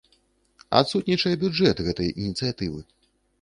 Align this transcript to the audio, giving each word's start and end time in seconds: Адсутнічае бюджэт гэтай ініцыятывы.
Адсутнічае 0.79 1.33
бюджэт 1.43 1.83
гэтай 1.89 2.09
ініцыятывы. 2.25 2.81